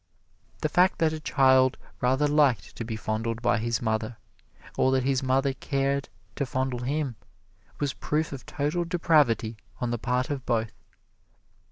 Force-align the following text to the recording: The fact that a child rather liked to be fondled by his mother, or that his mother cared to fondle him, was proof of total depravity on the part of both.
The 0.61 0.67
fact 0.67 0.97
that 0.97 1.13
a 1.13 1.19
child 1.19 1.77
rather 2.01 2.27
liked 2.27 2.75
to 2.75 2.83
be 2.83 2.95
fondled 2.95 3.39
by 3.39 3.59
his 3.59 3.83
mother, 3.83 4.17
or 4.75 4.91
that 4.93 5.03
his 5.03 5.21
mother 5.21 5.53
cared 5.53 6.09
to 6.37 6.45
fondle 6.47 6.79
him, 6.81 7.17
was 7.79 7.93
proof 7.93 8.31
of 8.33 8.43
total 8.47 8.83
depravity 8.83 9.57
on 9.79 9.91
the 9.91 9.99
part 9.99 10.31
of 10.31 10.43
both. 10.43 10.71